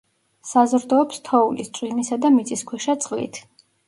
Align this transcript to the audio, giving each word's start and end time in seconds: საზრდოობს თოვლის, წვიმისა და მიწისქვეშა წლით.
საზრდოობს 0.51 1.19
თოვლის, 1.29 1.69
წვიმისა 1.79 2.17
და 2.23 2.31
მიწისქვეშა 2.39 2.97
წლით. 3.05 3.39